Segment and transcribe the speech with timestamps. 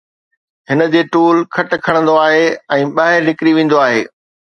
[0.69, 2.47] هن جي tool kit کڻندو آهي
[2.79, 4.01] ۽ ٻاهر نڪري ويندو آهي